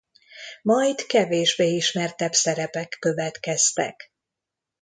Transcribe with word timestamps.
Majd 0.61 1.05
kevésbé 1.05 1.65
ismertebb 1.75 2.33
szerepek 2.33 2.97
következtek. 2.99 4.11